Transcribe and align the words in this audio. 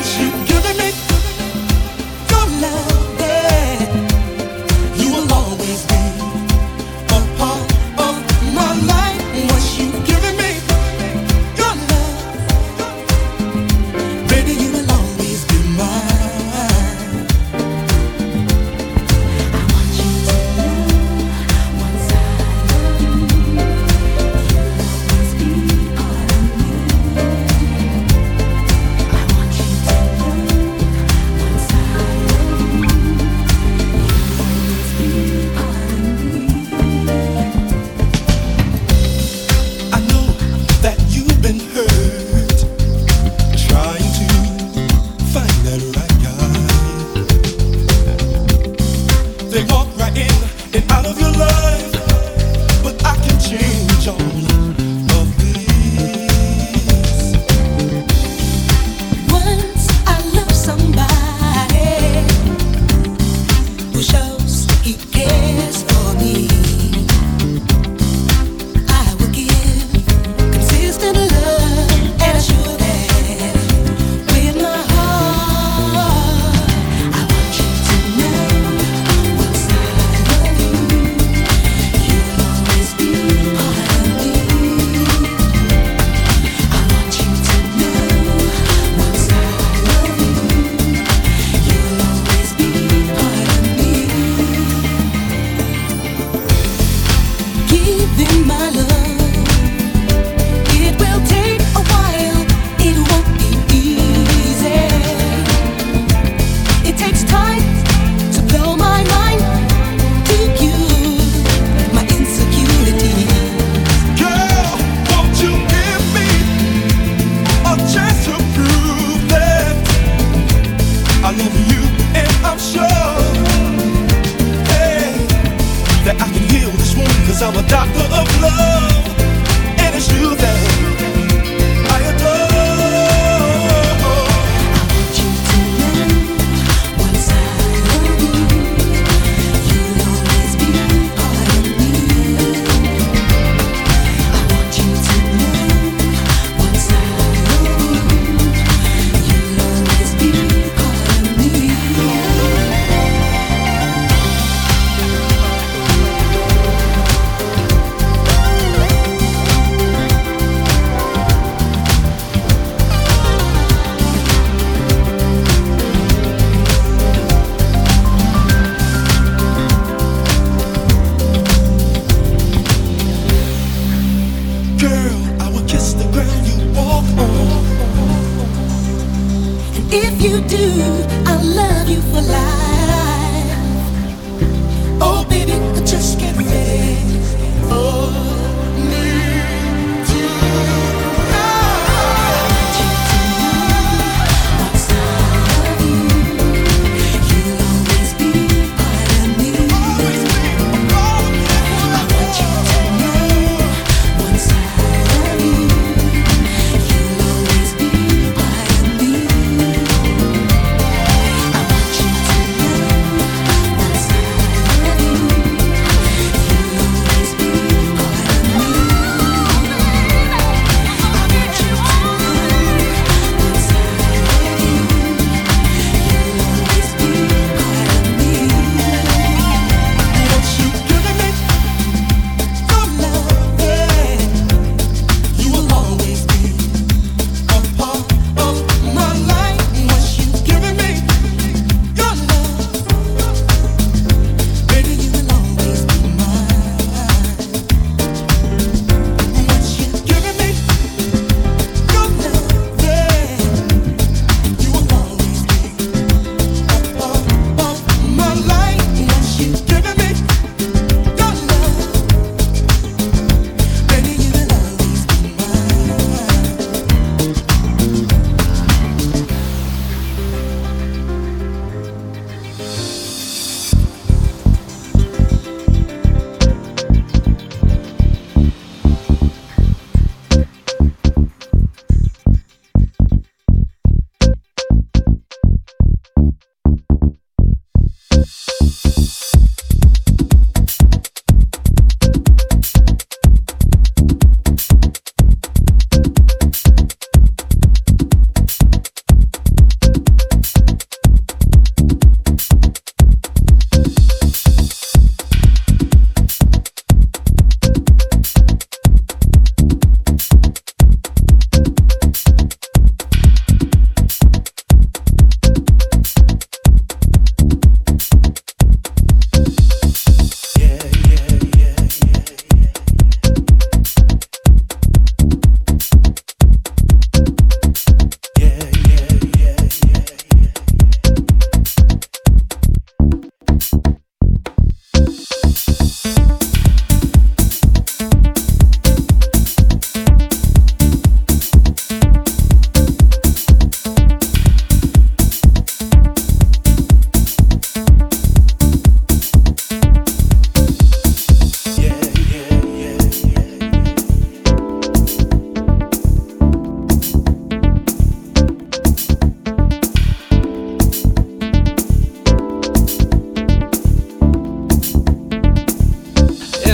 once 0.00 0.18
you 0.18 0.30
give 0.46 0.64
it 0.64 0.79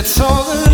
It's 0.09 0.21
all 0.21 0.45
the 0.45 0.66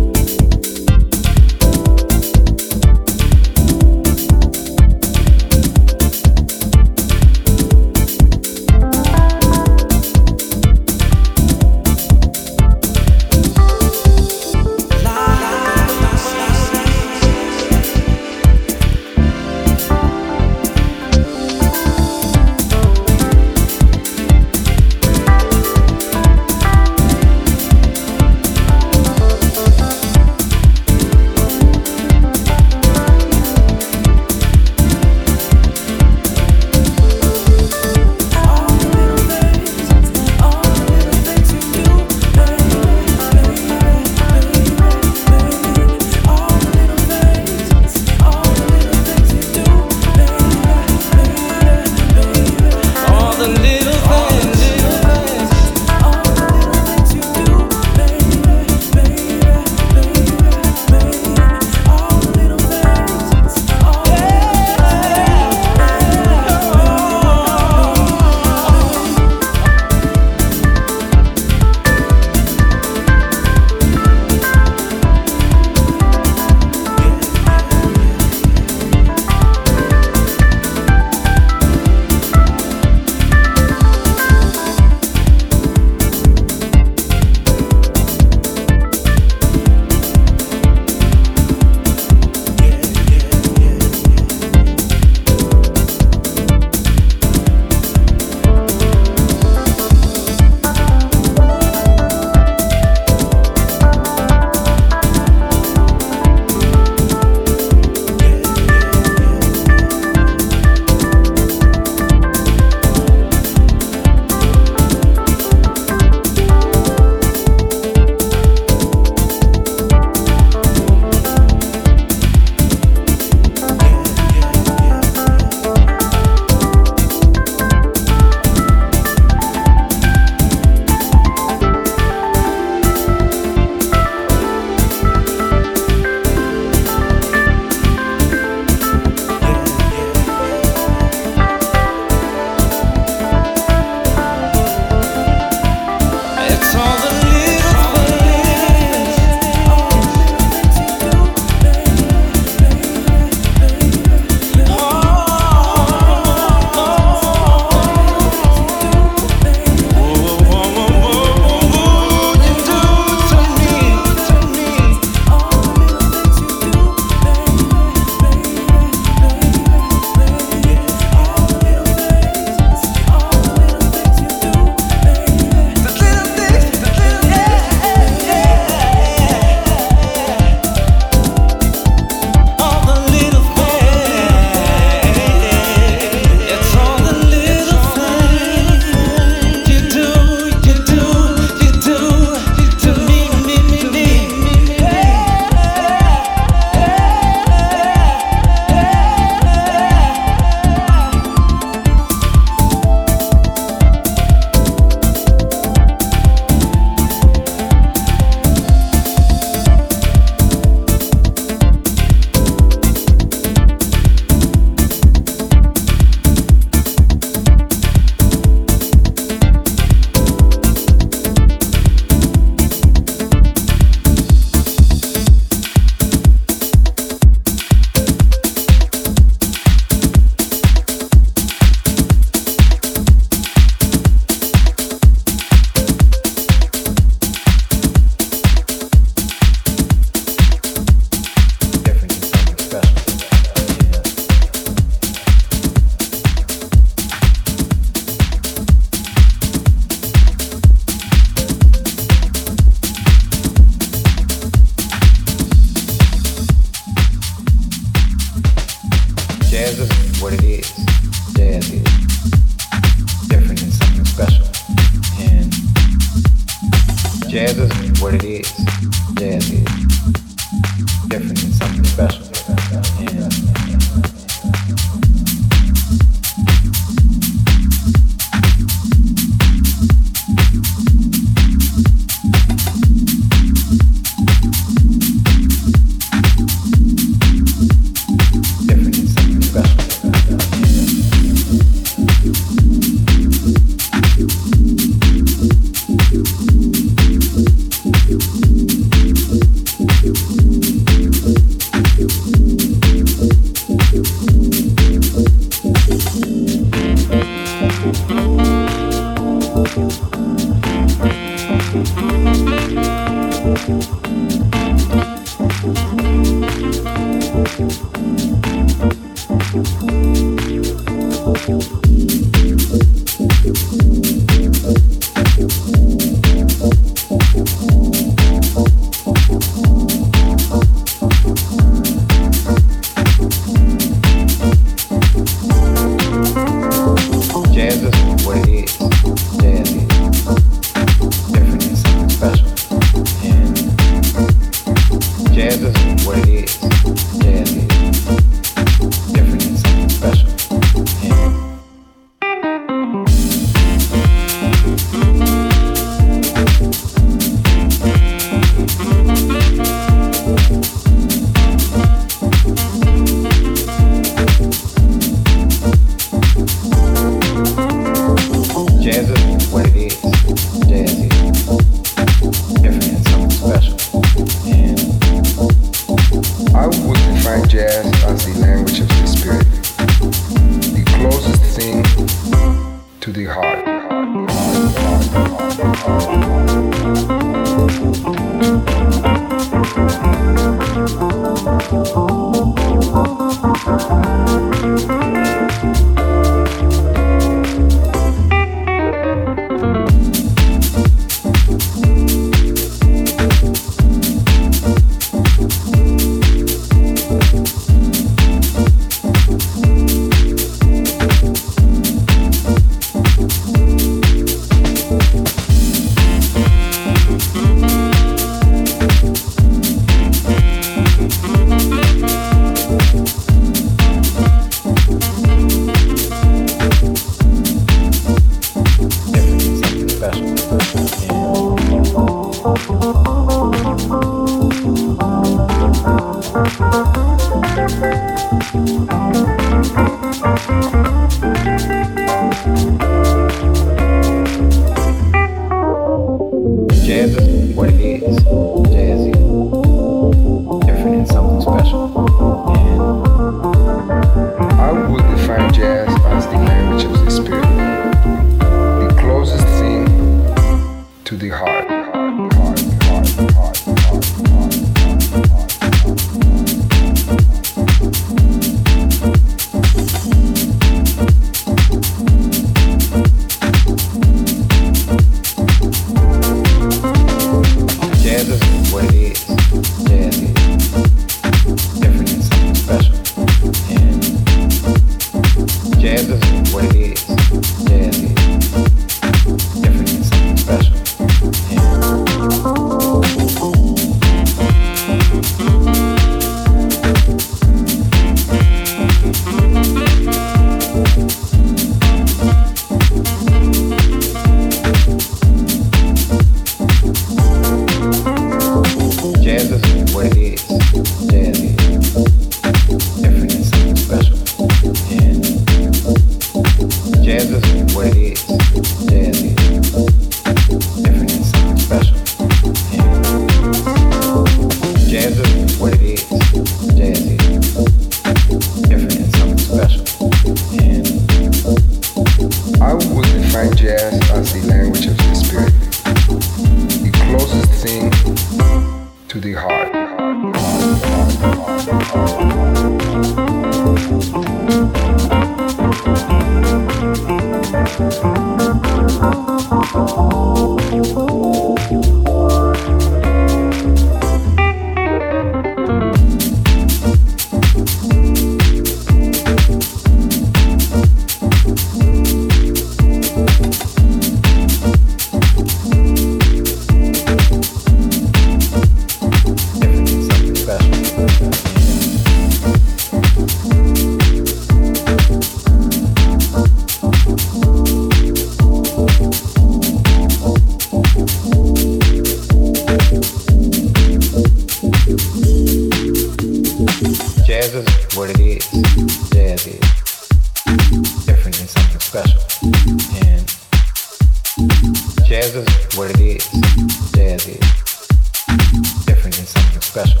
special. 599.76 600.00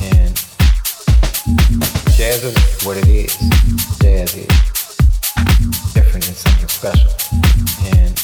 And 0.00 0.34
jazz 2.16 2.42
is 2.42 2.84
what 2.86 2.96
it 2.96 3.06
is. 3.06 3.36
Jazz 4.00 4.34
is 4.34 4.46
different 5.92 6.24
than 6.24 6.34
something 6.34 6.68
special. 6.68 7.10
And 7.92 8.16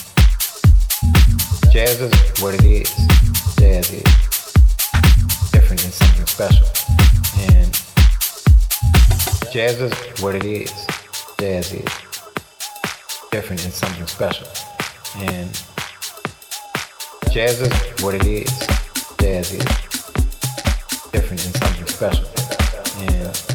jazz 1.70 2.00
is 2.00 2.14
what 2.40 2.54
it 2.54 2.64
is. 2.64 2.88
Jazz 3.58 3.92
is 3.92 4.04
different 5.52 5.82
than 5.82 5.92
something 5.92 6.26
special. 6.26 6.66
And 7.52 7.70
jazz 9.52 9.82
is 9.82 10.22
what 10.22 10.34
it 10.34 10.44
is. 10.46 10.86
Jazz 11.38 11.74
is 11.74 11.84
different 13.30 13.60
than 13.60 13.70
something 13.70 14.06
special. 14.06 14.46
And 15.16 15.50
jazz 17.30 17.60
is 17.60 18.02
what 18.02 18.14
it 18.14 18.24
is. 18.24 18.66
Jazz 19.18 19.52
is 19.52 19.89
different 21.12 21.44
and 21.44 21.56
something 21.56 21.86
special. 21.86 22.26
And 22.98 23.49